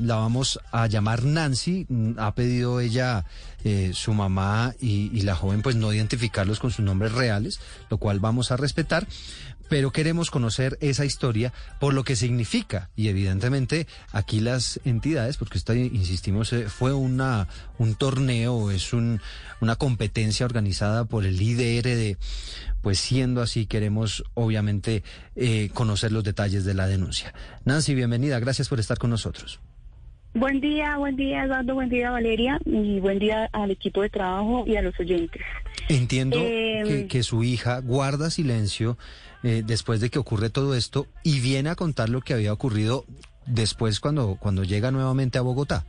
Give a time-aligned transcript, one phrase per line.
[0.00, 1.86] la vamos a llamar Nancy.
[2.16, 3.24] Ha pedido ella,
[3.64, 8.20] eh, su mamá y, la joven, pues no identificarlos con sus nombres reales, lo cual
[8.20, 9.06] vamos a respetar
[9.68, 12.90] pero queremos conocer esa historia por lo que significa.
[12.96, 17.46] Y evidentemente aquí las entidades, porque esto, insistimos, eh, fue una,
[17.78, 19.20] un torneo, es un,
[19.60, 22.18] una competencia organizada por el IDRD,
[22.82, 25.04] pues siendo así queremos obviamente
[25.36, 27.32] eh, conocer los detalles de la denuncia.
[27.64, 29.60] Nancy, bienvenida, gracias por estar con nosotros.
[30.32, 34.64] Buen día, buen día Eduardo, buen día Valeria y buen día al equipo de trabajo
[34.64, 35.42] y a los oyentes.
[35.88, 38.96] Entiendo que, que su hija guarda silencio
[39.42, 43.04] eh, después de que ocurre todo esto y viene a contar lo que había ocurrido
[43.46, 45.84] después cuando, cuando llega nuevamente a Bogotá.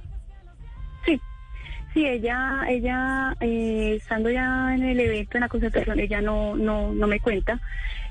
[1.05, 1.19] Sí,
[1.93, 6.93] sí, ella, ella eh, estando ya en el evento, en la concentración, ella no, no,
[6.93, 7.61] no me cuenta,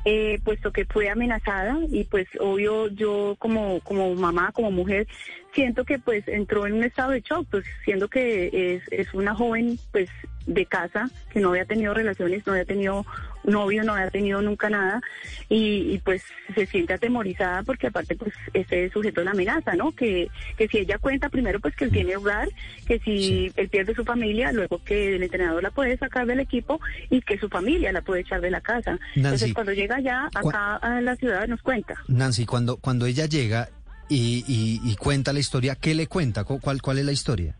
[0.04, 5.08] eh, puesto que fue amenazada y pues obvio yo como, como mamá, como mujer,
[5.52, 9.34] siento que pues entró en un estado de shock, pues siendo que es, es una
[9.34, 10.08] joven pues
[10.46, 13.04] de casa, que no había tenido relaciones, no había tenido
[13.44, 15.00] novio, no había tenido nunca nada,
[15.48, 16.22] y, pues
[16.54, 19.92] se siente atemorizada porque aparte pues ese sujeto la amenaza, ¿no?
[19.92, 22.48] Que, que si ella cuenta primero pues que él tiene hogar,
[22.86, 26.80] que si él pierde su familia, luego que el entrenador la puede sacar del equipo
[27.08, 28.98] y que su familia la puede echar de la casa.
[29.14, 31.94] Entonces cuando llega ya acá a la ciudad nos cuenta.
[32.08, 33.68] Nancy, cuando, cuando ella llega
[34.10, 36.44] y, y, cuenta la historia, ¿qué le cuenta?
[36.44, 37.56] ¿Cuál, cuál es la historia?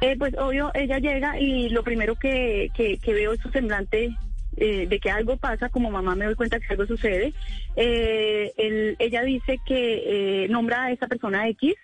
[0.00, 4.16] Eh, pues obvio, ella llega y lo primero que, que, veo es su semblante
[4.56, 7.32] eh, de que algo pasa, como mamá me doy cuenta que algo sucede.
[7.74, 11.74] Eh, ella dice que nombra a esa persona X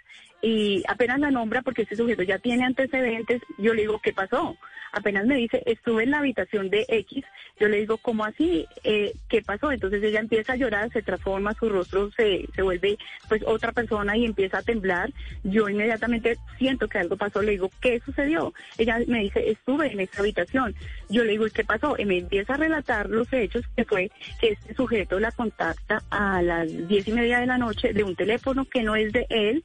[0.42, 4.56] y apenas la nombra porque ese sujeto ya tiene antecedentes, yo le digo, ¿qué pasó?
[4.92, 7.24] Apenas me dice, estuve en la habitación de X,
[7.58, 8.66] yo le digo, ¿cómo así?
[8.84, 9.72] Eh, ¿Qué pasó?
[9.72, 14.16] Entonces ella empieza a llorar, se transforma, su rostro se, se vuelve pues otra persona
[14.16, 15.10] y empieza a temblar.
[15.44, 18.52] Yo inmediatamente siento que algo pasó, le digo, ¿qué sucedió?
[18.76, 20.74] Ella me dice, estuve en esa habitación.
[21.08, 21.94] Yo le digo, ¿y qué pasó?
[21.98, 26.42] Y me empieza a relatar los hechos, que fue que este sujeto la contacta a
[26.42, 29.64] las diez y media de la noche de un teléfono que no es de él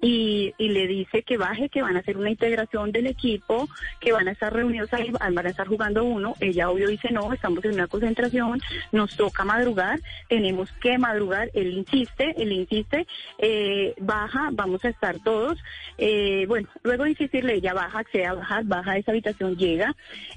[0.00, 3.68] y, y le dice que baje, que van a hacer una integración del equipo,
[4.00, 6.34] que van a estar reunidos ahí, van a estar jugando uno.
[6.40, 8.60] Ella obvio dice, no, estamos en una concentración,
[8.92, 11.50] nos toca madrugar, tenemos que madrugar.
[11.54, 13.06] Él insiste, él insiste,
[13.38, 15.58] eh, baja, vamos a estar todos.
[15.98, 19.94] Eh, bueno, luego de insistirle, ella baja, accede a bajar, baja de esa habitación, llega.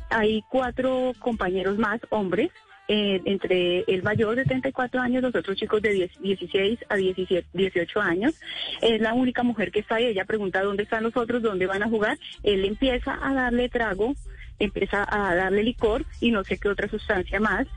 [0.09, 2.49] Hay cuatro compañeros más, hombres,
[2.91, 8.01] eh, entre el mayor de 34 años, los otros chicos de 16 a 17, 18
[8.01, 8.33] años.
[8.81, 10.05] Es la única mujer que está ahí.
[10.05, 12.17] Ella pregunta dónde están los otros, dónde van a jugar.
[12.41, 14.15] Él empieza a darle trago
[14.59, 17.67] empieza a darle licor y no sé qué otra sustancia más.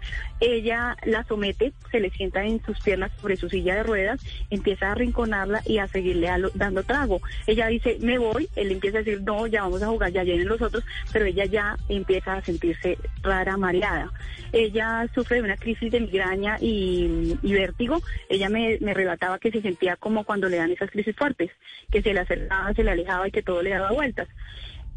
[0.40, 4.20] Ella la somete, se le sienta en sus piernas sobre su silla de ruedas,
[4.50, 7.20] empieza a arrinconarla y a seguirle dando trago.
[7.46, 10.48] Ella dice, me voy, él empieza a decir, no, ya vamos a jugar, ya vienen
[10.48, 14.10] los otros, pero ella ya empieza a sentirse rara, mareada.
[14.52, 18.02] Ella sufre de una crisis de migraña y, vértigo.
[18.28, 21.50] Ella me, me relataba que se sentía como cuando le dan esas crisis fuertes,
[21.90, 24.28] que se le acercaba, se le alejaba y que todo le daba vueltas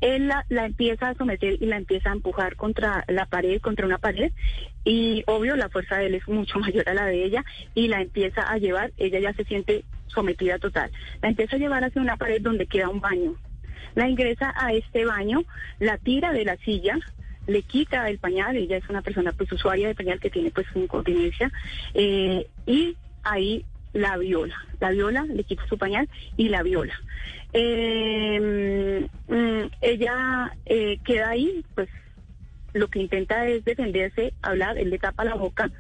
[0.02, 3.98] él la, empieza a someter y la empieza a empujar contra la pared, contra una
[3.98, 4.32] pared,
[4.84, 8.02] y obvio la fuerza de él es mucho mayor a la de ella, y la
[8.02, 10.92] empieza a llevar, ella ya se siente sometida total,
[11.22, 13.36] la empieza a llevar hacia una pared donde queda un baño,
[13.96, 15.44] la ingresa a este baño,
[15.80, 16.98] la tira de la silla,
[17.48, 20.68] le quita el pañal, ella es una persona pues usuaria de pañal que tiene pues
[20.76, 21.52] incontinencia,
[21.94, 26.08] eh, y ahí la viola, la viola, le quita su pañal
[26.38, 26.94] y la viola.
[27.54, 31.88] Eh, mm, ella eh, queda ahí, pues
[32.74, 35.72] lo que intenta es defenderse, hablar, él le tapa la boca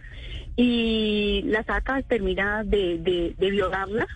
[0.56, 4.08] y la saca, termina de, de, violarla,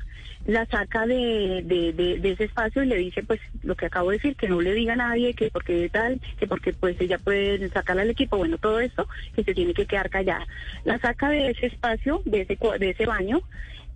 [0.46, 4.38] la saca de, de, ese espacio y le dice pues lo que acabo de decir,
[4.38, 8.04] que no le diga a nadie, que porque tal, que porque pues ella puede sacarla
[8.04, 10.48] al equipo, bueno, todo esto, que se tiene que quedar callada.
[10.86, 13.42] La saca de ese espacio, de ese, de ese baño,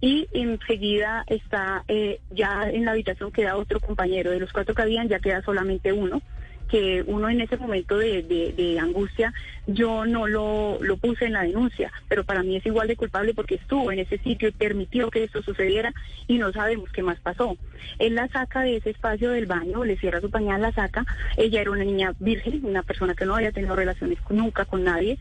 [0.04, 4.32] y enseguida está eh, ya en la habitación queda otro compañero.
[4.32, 6.22] De los cuatro que habían ya queda solamente uno
[6.70, 9.34] que uno en ese momento de, angustia
[9.66, 13.34] yo no lo, lo, puse en la denuncia, pero para mí es igual de culpable
[13.34, 15.94] porque estuvo en ese sitio y permitió que esto sucediera
[16.28, 17.58] y no sabemos qué más pasó.
[18.00, 21.06] Él la saca de ese espacio del baño, le cierra su pañal, la saca.
[21.38, 25.18] Ella era una niña virgen, una persona que no había tenido relaciones nunca con nadie.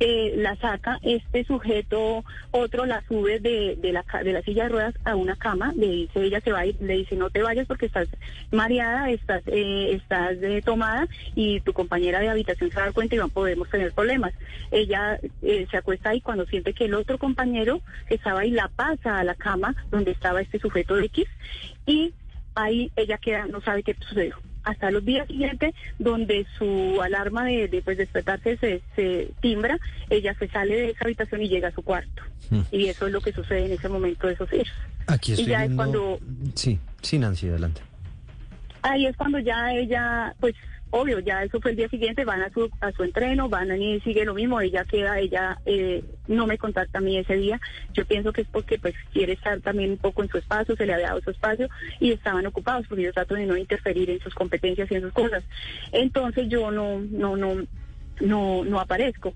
[0.00, 4.68] Eh, la saca, este sujeto, otro la sube de, de, la, de la silla de
[4.70, 7.66] ruedas a una cama, le dice, ella se va y le dice, no te vayas
[7.66, 8.08] porque estás
[8.50, 13.18] mareada, estás, eh, estás eh, tomada y tu compañera de habitación se da cuenta y
[13.18, 14.32] no podemos tener problemas.
[14.70, 17.80] Ella eh, se acuesta ahí cuando siente que el otro compañero
[18.10, 21.26] estaba ahí la pasa a la cama donde estaba este sujeto de X
[21.86, 22.12] y
[22.54, 24.36] ahí ella queda, no sabe qué sucedió.
[24.64, 29.76] Hasta los días siguientes, donde su alarma de, de pues, despertarse se, se timbra,
[30.08, 32.22] ella se sale de esa habitación y llega a su cuarto.
[32.50, 32.60] Mm.
[32.70, 34.74] Y eso es lo que sucede en ese momento de esos hechos.
[35.08, 36.18] Aquí estoy y ya es viendo- cuando
[36.54, 37.80] Sí, sí, Nancy, adelante.
[38.82, 40.54] ahí es cuando ya ella, pues
[40.92, 43.98] obvio, ya eso fue el día siguiente, van a su, a su entreno, van y
[44.00, 47.60] sigue lo mismo, ella queda, ella eh, no me contacta a mí ese día,
[47.94, 50.84] yo pienso que es porque pues quiere estar también un poco en su espacio, se
[50.84, 51.68] le había dado su espacio
[51.98, 55.12] y estaban ocupados porque yo trato de no interferir en sus competencias y en sus
[55.12, 55.42] cosas.
[55.92, 57.66] Entonces yo no, no, no,
[58.22, 59.34] no, no aparezco.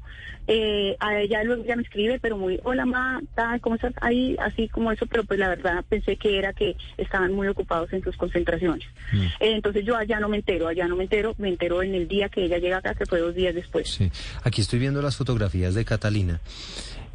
[0.49, 3.93] Eh, a ella luego ya me escribe, pero muy, hola ma, tal, ¿cómo estás?
[4.01, 7.93] Ahí, así como eso, pero pues la verdad pensé que era que estaban muy ocupados
[7.93, 8.87] en sus concentraciones.
[9.13, 9.23] Mm.
[9.23, 12.07] Eh, entonces yo allá no me entero, allá no me entero, me entero en el
[12.07, 13.89] día que ella llega acá, que fue dos días después.
[13.89, 14.11] Sí,
[14.45, 16.41] aquí estoy viendo las fotografías de Catalina,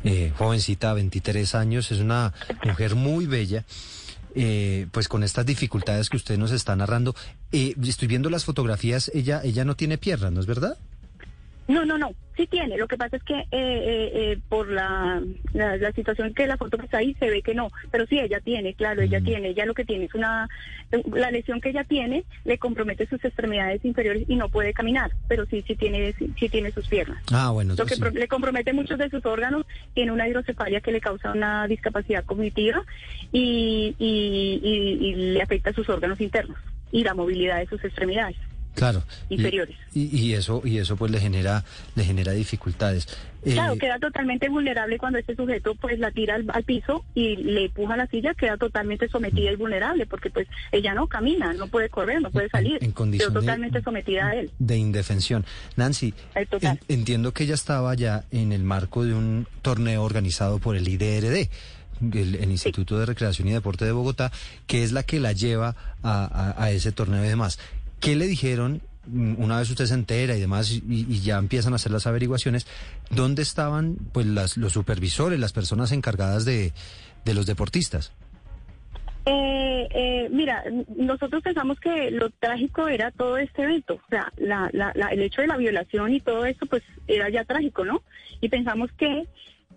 [0.03, 2.33] eh, jovencita, 23 años, es una
[2.65, 3.63] mujer muy bella.
[4.33, 7.13] eh, pues con estas dificultades que usted nos está narrando,
[7.51, 10.77] eh, estoy viendo las fotografías, ella, ella no tiene piernas, ¿no es verdad?
[11.67, 12.75] No, no, no, sí tiene.
[12.77, 15.21] Lo que pasa es que eh, eh, eh, por la,
[15.53, 18.19] la, la situación que la foto que está ahí se ve que no, pero sí
[18.19, 19.23] ella tiene, claro, ella Mm.
[19.25, 19.49] tiene.
[19.49, 20.49] Ella lo que tiene es una,
[21.13, 25.45] la lesión que ella tiene le compromete sus extremidades inferiores y no puede caminar, pero
[25.45, 27.21] sí, sí tiene, sí, sí tiene sus piernas.
[27.31, 30.91] Ah, bueno, Lo que pro- le compromete muchos de sus órganos, tiene una hidrocefalia que
[30.91, 32.83] le causa una discapacidad cognitiva
[33.31, 36.57] y, y, y- y le afecta sus órganos internos
[36.91, 38.35] y la movilidad de sus extremidades.
[38.75, 39.03] Claro.
[39.29, 39.75] inferiores.
[39.93, 41.63] Y, y eso, y eso pues le genera,
[41.95, 43.07] le genera dificultades.
[43.43, 47.35] Eh, Claro, queda totalmente vulnerable cuando este sujeto pues la tira al, al piso y
[47.37, 51.67] le empuja la silla, queda totalmente sometida y vulnerable porque pues ella no camina, no
[51.67, 54.51] puede correr, no puede salir, en condición quedó de- totalmente sometida a él.
[54.59, 55.43] de indefensión.
[55.75, 60.75] Nancy, en- entiendo que ella estaba ya en el marco de un torneo organizado por
[60.75, 61.49] el IDRD,
[62.13, 64.31] el, el Instituto de Recreación y Deporte de Bogotá,
[64.67, 67.59] que es la que la lleva a, a- a ese torneo y demás.
[68.01, 68.81] ¿Qué le dijeron?
[69.07, 72.67] Una vez usted se entera y demás, y, ya empiezan a hacer las averiguaciones,
[73.09, 76.71] ¿dónde estaban pues las, los supervisores, las personas encargadas de,
[77.25, 78.11] de los deportistas?
[79.25, 80.63] Eh, eh, mira,
[80.97, 85.21] nosotros pensamos que lo trágico era todo este evento, o sea, la, la, la- el
[85.21, 88.01] hecho de la violación y todo eso, pues era ya trágico, ¿no?
[88.39, 89.27] Y pensamos que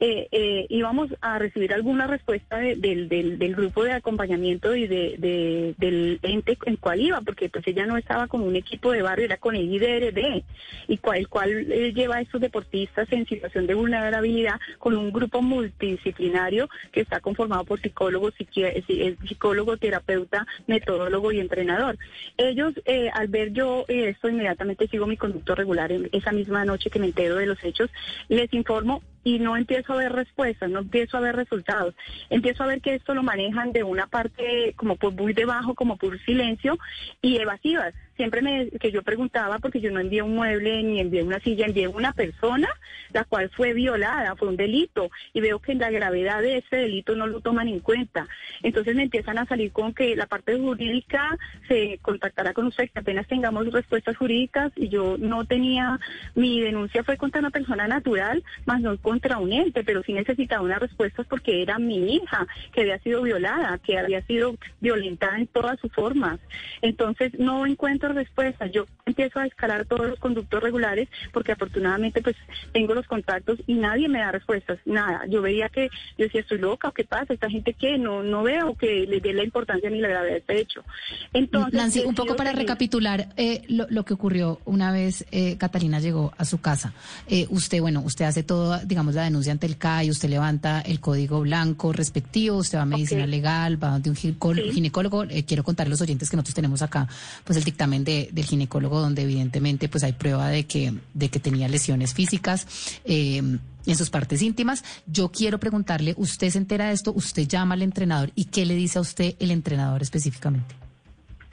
[0.07, 5.75] eh, eh, íbamos a recibir alguna respuesta de- del, grupo de acompañamiento y de, de-
[5.79, 9.25] del ente en cual iba, porque pues ella no estaba con un equipo de barrio,
[9.25, 10.45] era con el IDRD,
[10.89, 15.11] y cual, el cual eh, lleva a estos deportistas en situación de vulnerabilidad con un
[15.11, 21.97] grupo multidisciplinario que está conformado por psicólogos, eh, psicólogo, terapeuta, metodólogo y entrenador.
[22.37, 26.91] Ellos, eh, al ver yo esto, inmediatamente sigo mi conducto regular en esa misma noche
[26.91, 27.89] que me entero de los hechos,
[28.29, 31.95] les informo y no empiezo a ver respuestas, no empiezo a ver resultados.
[32.31, 35.97] Empiezo a ver que esto lo manejan de una parte como por muy debajo, como
[35.97, 36.79] por silencio
[37.23, 37.95] y evasivas.
[38.17, 41.67] Siempre me, que yo preguntaba, porque yo no envié un mueble ni envié una silla,
[41.67, 42.69] envié una persona,
[43.13, 47.17] la cual fue violada, fue un delito, y veo que la gravedad de ese delito
[47.17, 48.29] no lo toman en cuenta.
[48.63, 51.37] Entonces me empiezan a salir con que la parte jurídica
[51.69, 55.99] se contactará con usted, que apenas tengamos respuestas jurídicas, y yo no tenía,
[56.35, 60.63] mi denuncia fue contra una persona natural, más no contra un ente, pero sí necesitaba
[60.63, 65.47] unas respuestas porque era mi hija, que había sido violada, que había sido violentada en
[65.47, 66.39] todas sus formas.
[66.83, 68.71] Entonces no encuentro respuestas.
[68.73, 72.37] Yo empiezo a escalar todos los conductos regulares porque afortunadamente pues
[72.73, 75.23] tengo los contactos y nadie me da respuestas, nada.
[75.29, 77.33] Yo veía que yo decía, estoy loca, ¿o ¿qué pasa?
[77.35, 80.39] Esta gente que no no veo que le dé la importancia ni la gravedad de
[80.39, 80.85] este hecho.
[81.33, 82.67] Entonces, Nancy, un poco para seguir.
[82.67, 86.93] recapitular eh, lo, lo que ocurrió una vez eh, Catalina llegó a su casa.
[87.29, 91.01] Eh, usted, bueno, usted hace todo, digamos, la denuncia ante el CAI, usted levanta el
[91.01, 94.69] código blanco respectivo, usted va a medicina legal, va de un ginecólogo.
[94.69, 94.75] Sí.
[94.75, 95.25] ginecólogo.
[95.25, 97.09] Eh, quiero contar a los oyentes que nosotros tenemos acá,
[97.45, 101.39] pues el dictamen de- del ginecólogo, donde evidentemente pues hay prueba de que, de que
[101.39, 102.67] tenía lesiones físicas.
[103.05, 103.43] eh,
[103.87, 104.83] en sus partes íntimas.
[105.07, 107.13] Yo quiero preguntarle, ¿usted se entera de esto?
[107.15, 108.31] ¿Usted llama al entrenador?
[108.35, 110.75] ¿Y qué le dice a usted el entrenador específicamente?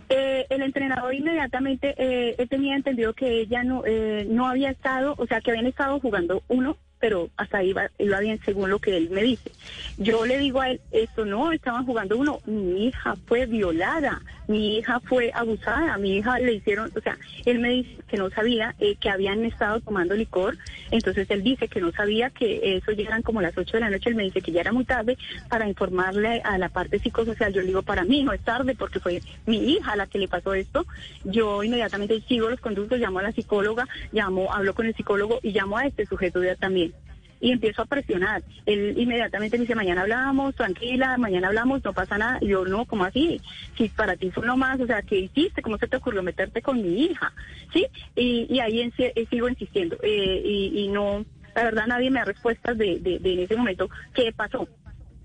[0.08, 5.26] Eh, el entrenador inmediatamente eh, tenía entendido que ella no eh, no había estado, o
[5.28, 8.96] sea, que habían estado jugando uno, pero hasta ahí iba, iba bien según lo que
[8.96, 9.52] él me dice.
[9.98, 14.22] Yo le digo a él, esto no, estaban jugando uno, mi hija fue violada,
[14.52, 18.30] mi hija fue abusada, mi hija le hicieron, o sea, él me dice que no
[18.30, 20.58] sabía eh, que habían estado tomando licor,
[20.92, 24.10] entonces él dice que no sabía que eso ya como las 8 de la noche,
[24.10, 25.18] él me dice que ya era muy tarde
[25.50, 29.00] para informarle a la parte psicosocial, yo le digo, para mí no es tarde porque
[29.00, 30.86] fue mi hija la que le pasó esto,
[31.24, 35.52] yo inmediatamente sigo los conductos, llamo a la psicóloga, llamo, hablo con el psicólogo y
[35.52, 36.94] llamo a este sujeto ya también.
[37.42, 38.44] Y empiezo a presionar.
[38.66, 42.38] Él inmediatamente me dice, mañana hablamos, tranquila, mañana hablamos, no pasa nada.
[42.40, 43.42] Y yo, no, ¿cómo así?
[43.78, 45.62] Si para ti fue lo más, o sea, ¿qué hiciste?
[45.62, 47.34] ¿Cómo se te ocurrió meterte con mi hija?
[47.74, 47.88] ¿Sí?
[48.16, 49.98] Y, ahí en, eh, sigo insistiendo.
[50.04, 50.42] Eh,
[50.74, 54.68] y, no, la verdad nadie me da respuestas de, de, en ese momento qué pasó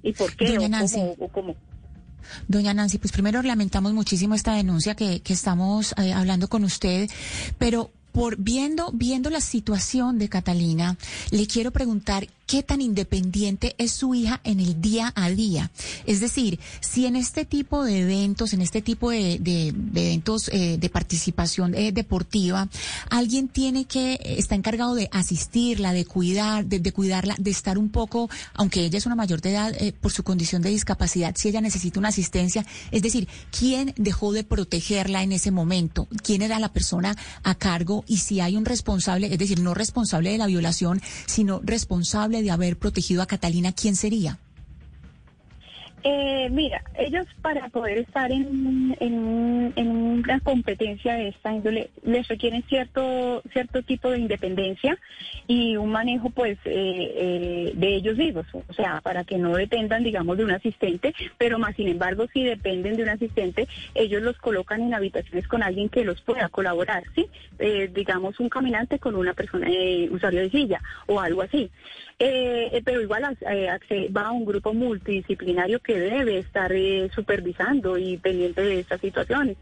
[0.02, 0.56] y por qué
[1.18, 1.56] o cómo,
[2.49, 7.08] Doña Nancy, pues primero lamentamos muchísimo esta denuncia que, que estamos eh, hablando con usted,
[7.58, 10.96] pero por viendo, viendo la situación de Catalina,
[11.30, 15.70] le quiero preguntar qué tan independiente es su hija en el día a día.
[16.06, 20.88] Es decir, si en este tipo de eventos, en este tipo de, eventos eh, de
[20.88, 22.68] participación eh, deportiva,
[23.10, 27.90] alguien tiene que, eh, está encargado de asistirla, de cuidar, de, cuidarla, de estar un
[27.90, 31.60] poco, aunque ella es una mayor de edad por su condición de discapacidad, si ella
[31.60, 36.08] necesita una asistencia, es decir, ¿quién dejó de protegerla en ese momento?
[36.22, 38.04] ¿Quién era la persona a cargo?
[38.06, 42.50] Y si hay un responsable, es decir, no responsable de la violación, sino responsable de
[42.50, 44.38] haber protegido a Catalina, ¿quién sería?
[46.08, 48.94] Eh, mira, ellos para poder estar en,
[49.76, 54.96] una competencia de esta índole les requieren cierto cierto tipo de independencia
[55.48, 60.04] y un manejo pues eh, eh, de ellos mismos, o sea, para que no dependan
[60.04, 64.36] digamos de un asistente, pero más sin embargo si dependen de un asistente, ellos los
[64.38, 67.28] colocan en habitaciones con alguien que los pueda colaborar, ¿sí?
[67.92, 69.66] digamos un caminante con una persona
[70.10, 71.68] usuario de silla o algo así.
[72.18, 78.80] pero igual va a un grupo multidisciplinario que debe estar eh, supervisando y pendiente de
[78.80, 79.56] estas situaciones.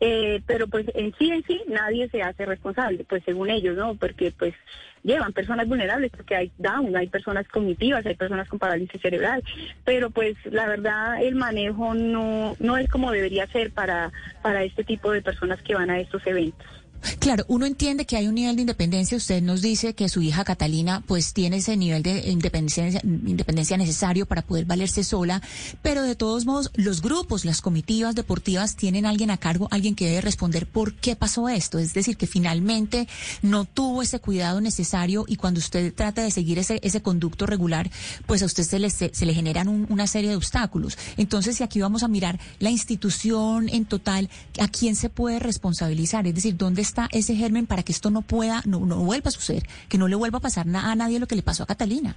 [0.00, 3.94] Eh, pero pues en sí, en sí, nadie se hace responsable, pues según ellos, ¿no?
[3.94, 4.54] Porque pues
[5.02, 9.42] llevan personas vulnerables, porque hay down, hay personas cognitivas, hay personas con parálisis cerebral,
[9.84, 14.12] pero pues la verdad el manejo no, no es como debería ser para,
[14.42, 16.83] para este tipo de personas que van a estos eventos.
[17.18, 19.16] Claro, uno entiende que hay un nivel de independencia.
[19.16, 24.26] Usted nos dice que su hija Catalina pues tiene ese nivel de independencia, independencia necesario
[24.26, 25.42] para poder valerse sola,
[25.82, 30.06] pero de todos modos los grupos, las comitivas deportivas tienen alguien a cargo, alguien que
[30.06, 31.78] debe responder por qué pasó esto.
[31.78, 33.08] Es decir, que finalmente
[33.42, 37.90] no tuvo ese cuidado necesario y cuando usted trata de seguir ese, ese conducto regular,
[38.26, 40.96] pues a usted se le, se, le generan una serie de obstáculos.
[41.16, 44.30] Entonces, si aquí vamos a mirar la institución en total,
[44.60, 46.26] ¿a quién se puede responsabilizar?
[46.26, 49.32] Es decir, ¿dónde está ese germen para que esto no pueda, no, no vuelva a
[49.32, 52.14] suceder, que no le vuelva a pasar a nadie lo que le pasó a Catalina?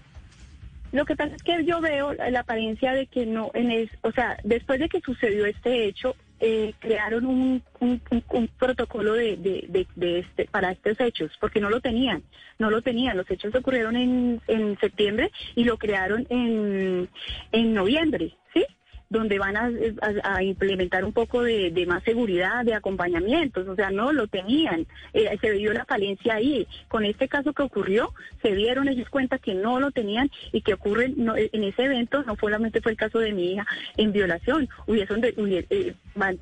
[0.91, 4.11] Lo que pasa es que yo veo la apariencia de que no, en es, o
[4.11, 10.19] sea, después de que sucedió este hecho, eh, crearon un, un, protocolo de, de, de,
[10.19, 12.23] este, para estos hechos, porque no lo tenían,
[12.59, 13.17] no lo tenían.
[13.17, 17.09] Los hechos ocurrieron en, en septiembre y lo crearon en,
[17.51, 18.65] en noviembre, ¿sí?
[19.09, 24.27] Donde van a, implementar un poco de, más seguridad, de acompañamientos, o sea, no lo
[24.27, 26.67] tenían, eh, se vio la falencia ahí.
[26.87, 30.73] Con este caso que ocurrió, se dieron ellos cuenta que no lo tenían y que
[30.73, 35.93] ocurre en ese evento, no solamente fue el caso de mi hija en violación, eh,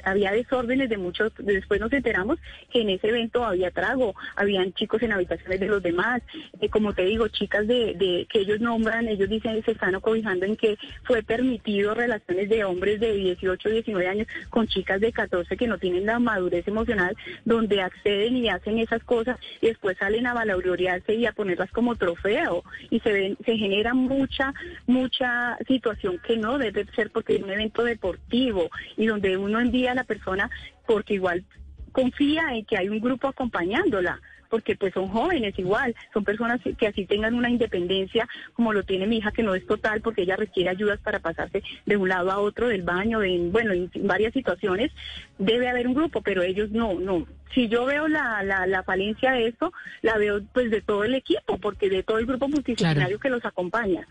[0.03, 2.39] había desórdenes de muchos, después nos enteramos
[2.71, 6.21] que en ese evento había trago, habían chicos en habitaciones de los demás,
[6.61, 10.55] eh, como te digo, chicas de, que ellos nombran, ellos dicen, se están cobijando en
[10.55, 15.57] que fue permitido relaciones de de hombres de 18, 19 años con chicas de 14
[15.57, 20.27] que no tienen la madurez emocional, donde acceden y hacen esas cosas y después salen
[20.27, 22.63] a valaurearse y a ponerlas como trofeo.
[22.89, 24.53] Y se ven, se genera mucha,
[24.87, 29.91] mucha situación que no debe ser porque es un evento deportivo y donde uno envía
[29.91, 30.49] a la persona
[30.85, 31.43] porque igual
[31.91, 36.87] confía en que hay un grupo acompañándola porque pues son jóvenes igual, son personas que
[36.87, 40.35] así tengan una independencia como lo tiene mi hija, que no es total porque ella
[40.35, 44.33] requiere ayudas para pasarse de un lado a otro del baño, en, bueno, en varias
[44.33, 44.91] situaciones,
[45.37, 47.25] debe haber un grupo, pero ellos no, no.
[47.53, 49.71] Si yo veo la, la, la falencia de esto,
[50.01, 53.45] la veo pues de todo el equipo, porque de todo el grupo multidisciplinario que los
[53.45, 54.07] acompaña.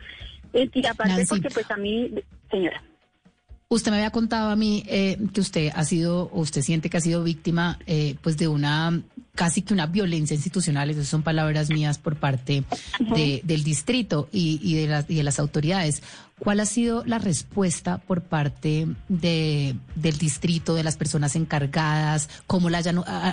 [0.53, 2.13] Y aparte porque pues a mí,
[2.51, 2.83] señora.
[3.75, 6.97] Usted me había contado a mí eh, que usted ha sido, o usted siente que
[6.97, 9.03] ha sido víctima, eh, pues de una
[9.35, 12.63] casi que una violencia institucional, esas son palabras mías por parte
[13.01, 16.05] del distrito y, de las, y de las autoridades.
[16.39, 22.29] ¿Cuál ha sido la respuesta por parte de, del distrito, de las personas encargadas?
[22.47, 22.83] ¿Cómo la,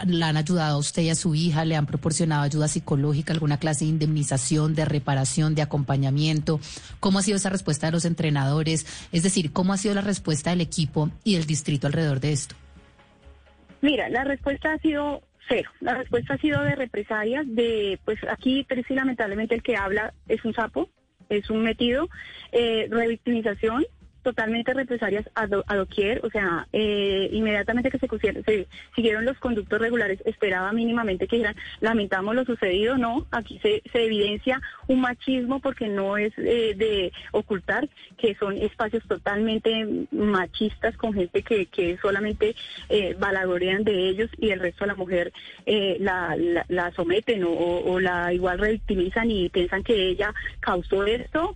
[0.06, 1.66] la han ayudado a usted y a su hija?
[1.66, 6.60] ¿Le han proporcionado ayuda psicológica, alguna clase de indemnización, de reparación, de acompañamiento?
[7.00, 8.86] ¿Cómo ha sido esa respuesta de los entrenadores?
[9.12, 12.56] Es decir, ¿cómo ha sido la respuesta del equipo y del distrito alrededor de esto?
[13.82, 15.72] Mira, la respuesta ha sido cero.
[15.80, 20.46] La respuesta ha sido de represalias, de, pues aquí, pero lamentablemente el que habla es
[20.46, 20.88] un sapo,
[21.32, 22.10] es un metido,
[22.52, 23.86] eh, revictimización,
[24.22, 28.08] totalmente represalias a, do, a doquier, o sea, eh, inmediatamente que se,
[28.44, 33.82] se siguieron los conductos regulares, esperaba mínimamente que dijeran, lamentamos lo sucedido, no, aquí se,
[33.94, 37.88] evidencia un machismo porque no es eh, de ocultar
[38.18, 42.56] que son espacios totalmente machistas con gente que, que solamente
[42.90, 43.16] eh,
[43.82, 45.32] de ellos y el resto de la mujer
[45.66, 46.36] eh, la,
[46.68, 51.54] la, someten o, la igual revictimizan y piensan que ella causó esto,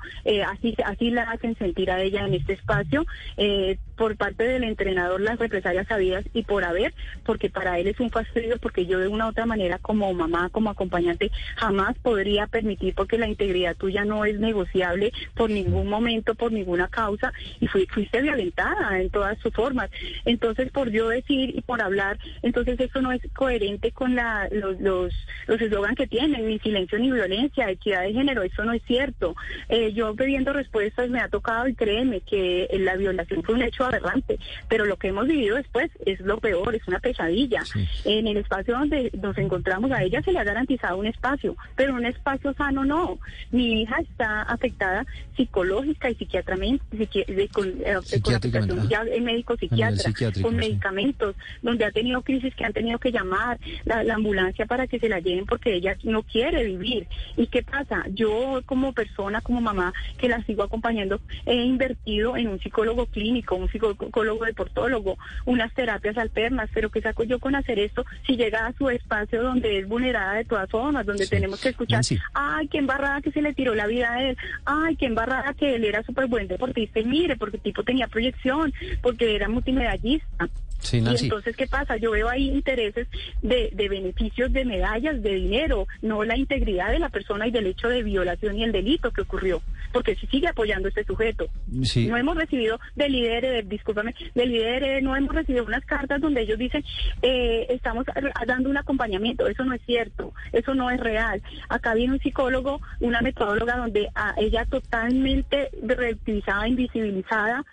[0.47, 3.05] así, así la hacen sentir a ella en este espacio.
[3.37, 6.93] Eh, por parte del entrenador las represalias sabidas y por haber,
[7.23, 10.49] porque para él es un fastidio, porque yo de una u otra manera como mamá,
[10.49, 16.35] como acompañante, jamás podría permitir, porque la integridad tuya no es negociable por ningún momento,
[16.35, 19.89] por ninguna causa, y fui, fuiste violentada en todas sus formas.
[20.25, 24.79] Entonces, por yo decir y por hablar, entonces eso no es coherente con la, los
[24.81, 25.13] los
[25.47, 29.35] los eslogan que tienen, ni silencio ni violencia, equidad de género, eso no es cierto.
[29.69, 32.44] Eh, yo pidiendo respuestas me ha tocado y créeme que
[32.79, 36.75] la violación fue un hecho aberrante, pero lo que hemos vivido después es lo peor,
[36.75, 37.63] es una pesadilla.
[37.65, 37.87] Sí.
[38.05, 41.93] En el espacio donde nos encontramos a ella se le ha garantizado un espacio, pero
[41.93, 43.19] un espacio sano no.
[43.51, 49.55] Mi hija está afectada psicológica y psiquiatramente, psiqui de, con, eh, con ya en médico
[49.57, 50.11] psiquiatra,
[50.41, 54.87] con medicamentos, donde ha tenido crisis que han tenido que llamar la, la, ambulancia para
[54.87, 57.07] que se la lleven porque ella no quiere vivir.
[57.35, 58.03] ¿Y qué pasa?
[58.13, 63.55] Yo como persona, como mamá, que la sigo acompañando, he invertido en un psicólogo clínico,
[63.55, 68.67] un psicólogo deportólogo, unas terapias alternas, pero ¿qué saco yo con hacer esto si llega
[68.67, 71.29] a su espacio donde es vulnerada de todas formas, donde sí.
[71.29, 72.01] tenemos que escuchar,
[72.33, 75.75] ay, qué embarrada que se le tiró la vida a él, ay, qué embarrada que
[75.75, 80.49] él era súper buen deportista, y mire, porque el tipo tenía proyección, porque era multimedallista.
[80.79, 81.97] Sí, y entonces, ¿qué pasa?
[81.97, 83.07] Yo veo ahí intereses
[83.41, 87.67] de, de, beneficios de medallas, de dinero, no la integridad de la persona y del
[87.67, 91.47] hecho de violación y el delito que ocurrió, porque si sigue apoyando este sujeto.
[91.83, 92.07] Sí.
[92.07, 96.59] No hemos recibido del líder, discúlpame, del líder, no hemos recibido unas cartas donde ellos
[96.59, 96.83] dicen,
[97.21, 98.05] eh, estamos
[98.45, 101.41] dando un acompañamiento, eso no es cierto, eso no es real.
[101.69, 107.65] Acá viene un psicólogo, una metodóloga donde a ella totalmente reutilizada, invisibilizada,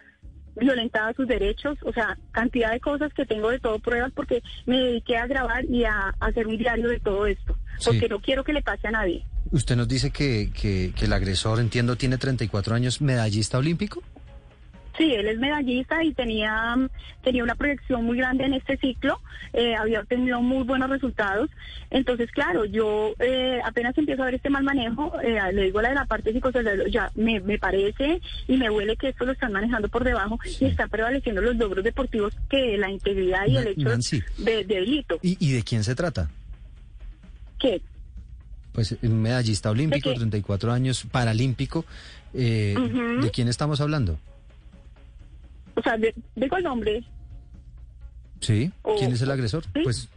[0.57, 4.79] violentada sus derechos, o sea, cantidad de cosas que tengo de todo pruebas porque me
[4.79, 8.45] dediqué a grabar y a, a hacer un diario de todo esto, porque no quiero
[8.45, 9.25] que le pase a nadie.
[9.51, 14.03] Usted nos dice que, que, que el agresor, entiendo, tiene 34 años, medallista olímpico.
[15.03, 16.77] Sí, él es medallista y tenía,
[17.25, 19.21] tenía una proyección muy grande en este ciclo,
[19.53, 21.51] eh, había obtenido muy buenos resultados.
[21.91, 25.89] Entonces, claro, yo eh, apenas empiezo a ver este mal manejo, eh, le digo la
[25.89, 29.51] de la parte psicosocial, ya me, me parece y me huele que esto lo están
[29.51, 30.59] manejando por debajo sí.
[30.61, 34.65] y están prevaleciendo los logros deportivos que la integridad y el hecho Nancy, de, de,
[34.67, 35.19] delito.
[35.21, 36.31] ¿Y, ¿Y de quién se trata?
[37.59, 37.83] ¿Qué?
[38.71, 41.85] Pues un medallista olímpico, 34 años, paralímpico.
[42.35, 43.21] Eh, uh -huh.
[43.21, 44.17] ¿De quién estamos hablando?
[45.75, 45.97] O sea,
[46.35, 47.03] ¿digo el nombre?
[48.41, 48.71] Sí.
[48.83, 49.65] O, ¿Quién es el agresor?
[49.65, 49.81] ¿sí?
[49.83, 50.09] Pues,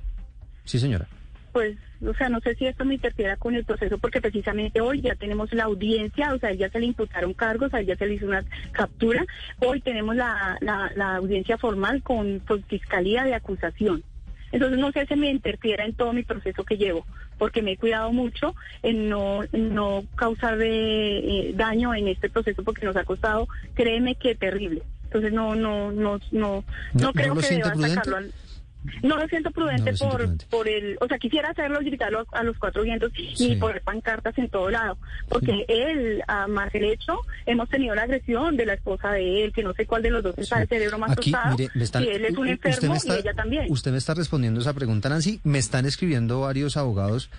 [0.64, 1.08] sí, señora.
[1.54, 5.02] Pues, o sea, no sé si esto me interfiera con el proceso, porque precisamente hoy
[5.02, 8.16] ya tenemos la audiencia, o sea, ya se le imputaron cargos, a ya se le
[8.16, 9.26] hizo una captura.
[9.60, 14.04] Hoy tenemos la, la, la audiencia formal con, con fiscalía de acusación.
[14.52, 17.06] Entonces no sé si me interfiera en todo mi proceso que llevo,
[17.38, 22.64] porque me he cuidado mucho en no, no causar de, eh, daño en este proceso
[22.64, 24.84] porque nos ha costado, créeme que terrible.
[25.16, 28.32] Entonces no, no, no, no, no, creo ¿no que deba sacarlo al...
[29.02, 30.46] No lo siento prudente No lo por, prudente.
[30.52, 33.54] por el, o sea, quisiera hacerlo y gritarlo a los cuatro vientos Sí.
[33.54, 34.98] y poner pancartas en todo lado,
[35.28, 39.54] porque él, a más el hecho, hemos tenido la agresión de la esposa de él,
[39.54, 41.84] que no sé cuál de los dos está el cerebro más Aquí, tostado, mire, me
[41.84, 43.66] están, y él es un enfermo está, y ella también.
[43.70, 45.40] Usted me está respondiendo esa pregunta, Nancy.
[45.44, 47.32] Me están escribiendo varios abogados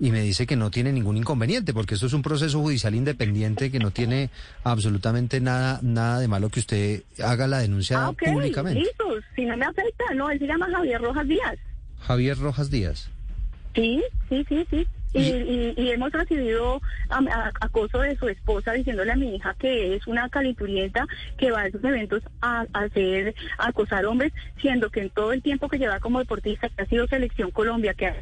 [0.00, 3.70] y me dice que no tiene ningún inconveniente, porque esto es un proceso judicial independiente
[3.70, 4.30] que no tiene
[4.64, 8.80] absolutamente nada, nada de malo que usted haga la denuncia Ah, ok, públicamente.
[8.80, 11.56] listo, si no me afecta, no, él se llama Javier Rojas Díaz.
[12.00, 13.10] Javier Rojas Díaz.
[13.74, 14.86] Sí, sí, sí, sí.
[15.14, 16.82] Y, Y- y, y hemos recibido
[17.60, 21.06] acoso de su esposa diciéndole a mi hija que es una calenturienta
[21.38, 25.32] que va a esos eventos a, a hacer, a acosar hombres, siendo que en todo
[25.32, 28.16] el tiempo que lleva como deportista, que ha sido selección Colombia, que ha.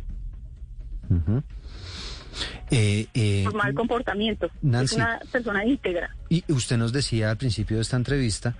[2.70, 4.94] Eh, eh, por mal comportamiento, Nancy.
[4.94, 6.14] es una persona íntegra.
[6.29, 8.55] y usted nos decía al principio de esta entrevista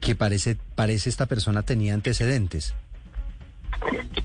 [0.00, 2.74] que parece, parece esta persona tenía antecedentes.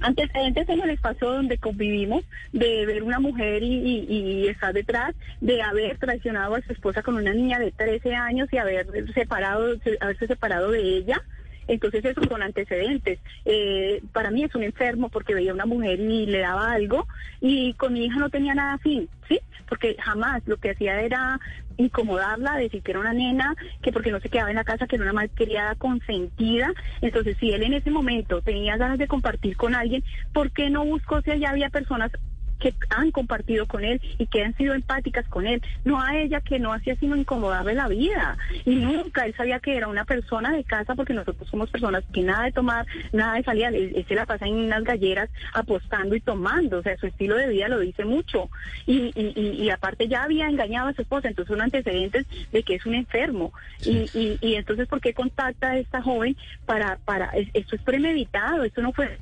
[0.02, 5.16] antecedentes en el espacio donde convivimos, de ver una mujer y, y, y, estar detrás,
[5.42, 9.76] de haber traicionado a su esposa con una niña de 13 años y haber separado,
[10.02, 11.22] haberse separado de ella.
[11.70, 13.20] Entonces esos son antecedentes.
[13.46, 17.08] Eh, para mí es un enfermo porque veía a una mujer y le daba algo
[17.40, 19.40] y con mi hija no tenía nada así, ¿sí?
[19.68, 21.40] Porque jamás lo que hacía era
[21.78, 24.96] incomodarla, decir que era una nena, que porque no se quedaba en la casa, que
[24.96, 26.74] era una malcriada consentida.
[27.02, 30.04] Entonces, si él en ese momento tenía ganas de compartir con alguien,
[30.34, 32.12] ¿por qué no buscó si allá había personas
[32.60, 36.42] que han compartido con él y que han sido empáticas con él, no a ella
[36.42, 38.38] que no hacía sino incomodarle la vida.
[38.66, 42.22] Y nunca él sabía que era una persona de casa porque nosotros somos personas que
[42.22, 46.22] nada de tomar, nada de salir, él, se la pasa en unas galleras apostando y
[46.22, 48.50] tomando, o sea, su estilo de vida lo dice mucho.
[48.86, 52.86] Y, y, aparte ya había engañado a su esposa, entonces son antecedentes de que es
[52.86, 53.54] un enfermo.
[53.86, 54.10] Y,
[54.42, 58.92] y, entonces, ¿por qué contacta a esta joven para, para, esto es premeditado, esto no
[58.92, 59.18] fue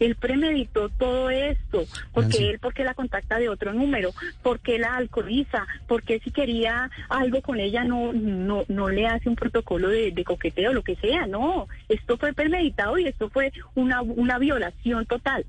[0.00, 5.66] él premeditó todo esto, porque él, porque la contacta de otro número, porque la alcoholiza,
[5.86, 10.24] porque si quería algo con ella no, no, no le hace un protocolo de, de
[10.24, 15.44] coqueteo, lo que sea, no, esto fue premeditado y esto fue una, una violación total.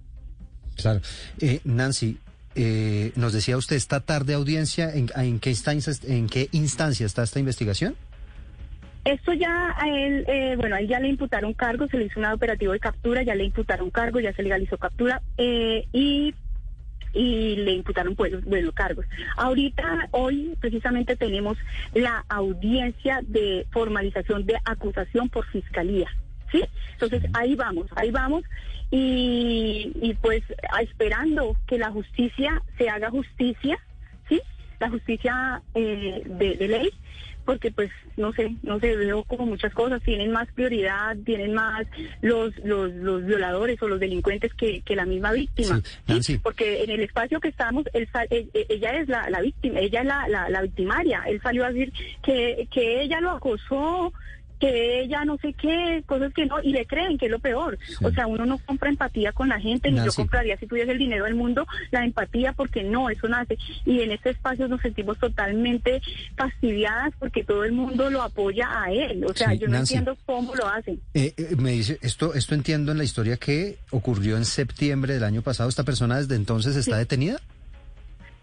[0.76, 1.02] Claro.
[1.40, 2.18] Eh, Nancy,
[2.56, 7.24] eh, nos decía usted esta tarde audiencia, ¿en, en, qué instancia, ¿en qué instancia está
[7.24, 7.96] esta investigación?
[9.06, 12.20] Esto ya a él, eh, bueno, a él ya le imputaron cargo, se le hizo
[12.20, 16.34] un operativo de captura, ya le imputaron cargo, ya se legalizó captura eh, y
[17.14, 19.06] y le imputaron pues, bueno, cargos.
[19.38, 21.58] Ahorita, hoy precisamente tenemos
[21.94, 26.10] la audiencia de formalización de acusación por fiscalía.
[26.52, 26.64] ¿Sí?
[26.94, 28.44] Entonces ahí vamos, ahí vamos
[28.92, 30.44] y, y pues
[30.80, 33.78] esperando que la justicia se haga justicia,
[34.30, 34.42] ¿sí?
[34.80, 36.92] La justicia eh, de, de ley
[37.46, 41.86] porque pues no sé, no sé, veo como muchas cosas, tienen más prioridad, tienen más
[42.22, 45.82] los los, los violadores o los delincuentes que, que la misma víctima.
[46.22, 49.80] Sí, Porque en el espacio que estamos, él, e, e, ella es la, la víctima,
[49.80, 54.12] ella es la, la, la victimaria, él salió a decir que, que ella lo acosó,
[54.60, 57.78] que ella no sé qué, cosas que no, y le creen que es lo peor.
[58.02, 60.98] O sea, uno no compra empatía con la gente, ni yo compraría si tuviese el
[60.98, 63.58] dinero del mundo la empatía, porque no, eso nace.
[63.86, 66.02] Y en este espacio nos sentimos totalmente
[66.36, 69.26] fastidiadas porque todo el mundo lo apoya a él.
[69.26, 71.00] O sea, yo no entiendo cómo lo hacen.
[71.14, 75.24] Eh, eh, me dice, esto, esto entiendo en la historia que ocurrió en septiembre del
[75.24, 75.70] año pasado.
[75.70, 77.40] ¿Esta persona desde entonces está detenida?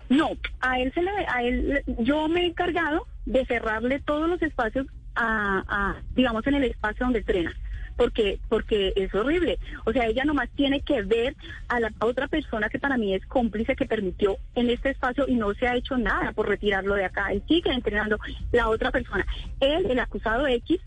[0.08, 4.42] No, a él se le, a él, yo me he encargado de cerrarle todos los
[4.42, 7.54] espacios a, digamos, en el espacio donde entrena
[7.96, 9.58] porque porque es horrible.
[9.84, 11.36] O sea, ella nomás tiene que ver
[11.68, 15.34] a la otra persona que para mí es cómplice que permitió en este espacio y
[15.34, 17.32] no se ha hecho nada por retirarlo de acá.
[17.32, 18.18] Él sigue entrenando
[18.50, 19.26] la otra persona.
[19.60, 20.80] Él, el acusado X,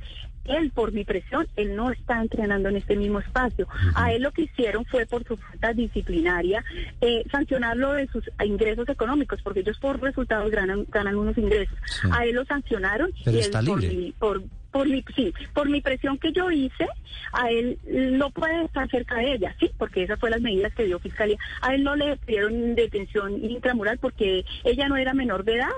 [0.45, 3.67] él por mi presión, él no está entrenando en este mismo espacio.
[3.95, 6.63] A él lo que hicieron fue por su falta disciplinaria
[7.01, 11.77] eh, sancionarlo de sus ingresos económicos, porque ellos por resultados ganan, ganan unos ingresos.
[12.11, 13.81] A él lo sancionaron y él por
[14.19, 14.43] por
[14.83, 16.87] mi, sí, por mi presión que yo hice,
[17.31, 20.83] a él no puede estar cerca de ella, sí, porque esas fueron las medidas que
[20.83, 21.37] dio Fiscalía.
[21.61, 25.71] A él no le pidieron detención intramural porque ella no era menor de edad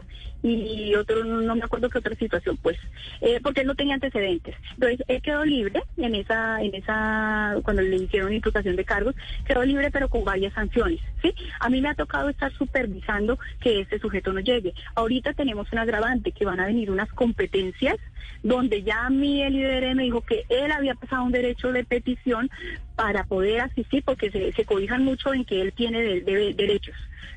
[0.44, 2.78] y otro, no me acuerdo qué otra situación, pues,
[3.22, 4.56] eh, porque él no tenía antecedentes.
[4.74, 9.64] Entonces, él quedó libre en esa, en esa, cuando le hicieron imputación de cargos, quedó
[9.64, 11.34] libre pero con varias sanciones, ¿sí?
[11.60, 14.74] A mí me ha tocado estar supervisando que este sujeto no llegue.
[14.96, 17.98] Ahorita tenemos un agravante que van a venir unas competencias
[18.44, 21.84] donde ya a mí el IDR me dijo que él había pasado un derecho de
[21.84, 22.50] petición
[22.96, 26.96] para poder asistir, porque se, se cobijan mucho en que él tiene derechos.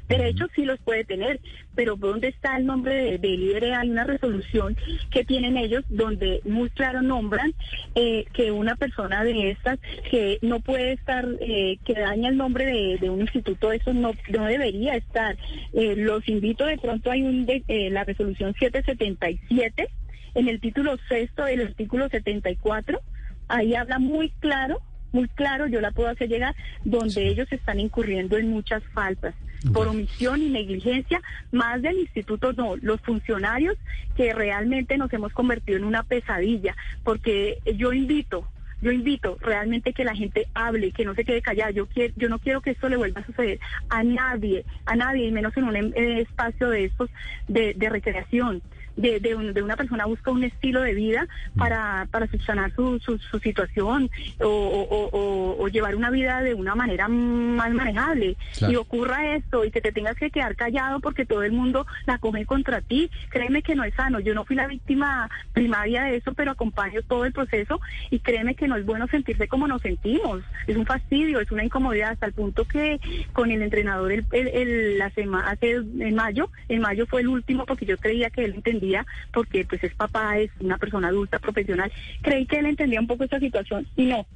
[0.08, 1.40] Derechos sí los puede tener,
[1.74, 3.74] pero ¿dónde está el nombre del líder?
[3.74, 4.76] Hay una resolución
[5.10, 7.54] que tienen ellos donde muy claro nombran
[7.94, 9.78] eh, que una persona de estas
[10.10, 14.44] que no puede estar, eh, que daña el nombre de, un instituto, eso no, no
[14.46, 15.36] debería estar.
[15.72, 19.90] Eh, los invito, de pronto hay un de, la resolución 777
[20.34, 23.00] en el título sexto del artículo 74,
[23.48, 24.80] ahí habla muy claro,
[25.12, 29.34] muy claro, yo la puedo hacer llegar, donde ellos están incurriendo en muchas faltas
[29.72, 31.20] por omisión y negligencia,
[31.52, 33.76] más del instituto, no, los funcionarios
[34.16, 38.48] que realmente nos hemos convertido en una pesadilla, porque yo invito,
[38.80, 41.70] yo invito realmente que la gente hable, que no se quede callada.
[41.70, 45.26] Yo quiero, yo no quiero que esto le vuelva a suceder a nadie, a nadie,
[45.26, 47.10] y menos en un em, eh, espacio de estos
[47.46, 48.62] de, de recreación
[49.00, 54.10] de, de, una persona busca un estilo de vida para, para subsanar su, su, situación
[54.40, 58.36] o, o, llevar una vida de una manera más manejable.
[58.68, 62.18] Y ocurra esto y que te tengas que quedar callado porque todo el mundo la
[62.18, 64.20] come contra ti, créeme que no es sano.
[64.20, 68.54] Yo no fui la víctima primaria de eso, pero acompaño todo el proceso y créeme
[68.54, 70.42] que no es bueno sentirse como nos sentimos.
[70.66, 73.00] Es un fastidio, es una incomodidad hasta el punto que
[73.32, 77.64] con el entrenador el, el, la semana, hace en mayo, en mayo fue el último
[77.64, 78.89] porque yo creía que él entendía
[79.32, 81.92] porque pues es papá, es una persona adulta, profesional.
[82.22, 84.26] Creí que él entendía un poco esta situación y no.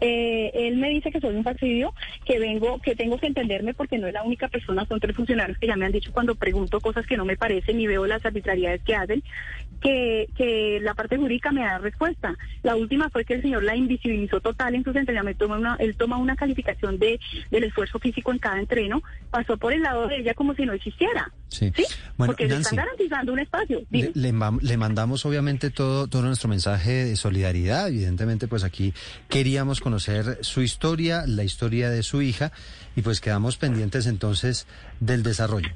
[0.00, 1.94] Eh, él me dice que soy un fastidio,
[2.24, 5.58] que vengo, que tengo que entenderme porque no es la única persona, son tres funcionarios
[5.58, 8.24] que ya me han dicho cuando pregunto cosas que no me parecen y veo las
[8.24, 9.22] arbitrariedades que hacen,
[9.80, 12.36] que, que la parte jurídica me da respuesta.
[12.62, 15.96] La última fue que el señor la invisibilizó total en sus entrenamientos, toma una, él
[15.96, 17.20] toma una calificación de
[17.50, 20.72] del esfuerzo físico en cada entreno, pasó por el lado de ella como si no
[20.72, 21.32] existiera.
[21.48, 21.72] Sí.
[21.74, 21.84] ¿Sí?
[22.20, 23.80] Bueno, porque le Nancy, están garantizando un espacio.
[23.90, 27.88] Le, mandamos obviamente todo, todo nuestro mensaje de solidaridad.
[27.88, 28.92] Evidentemente, pues aquí
[29.28, 32.52] queríamos conocer su historia, la historia de su hija,
[32.94, 34.66] y pues quedamos pendientes entonces
[35.00, 35.70] del desarrollo.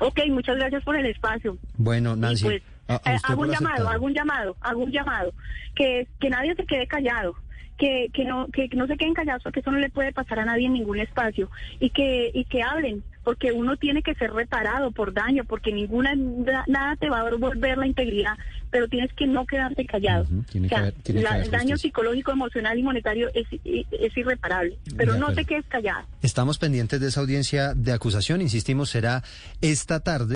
[0.00, 1.58] Ok, muchas gracias por el espacio.
[1.76, 5.34] Bueno, Nancy, pues, eh, hago un llamado, hago un llamado, hago un llamado,
[5.74, 7.36] que, que nadie se quede callado.
[7.76, 10.44] Que, que no que no se queden callados porque eso no le puede pasar a
[10.44, 14.90] nadie en ningún espacio y que y que hablen porque uno tiene que ser reparado
[14.90, 18.36] por daño porque ninguna na- nada te va a devolver la integridad
[18.72, 20.22] pero tienes que no quedarte callado.
[20.24, 22.82] Ujú, tiene O sea, que haber- tiene que la- haber el daño psicológico emocional y
[22.82, 26.06] monetario es, es irreparable pero no te quedes callado.
[26.22, 29.22] Estamos pendientes de esa audiencia de acusación, insistimos, será
[29.60, 30.28] esta tarde.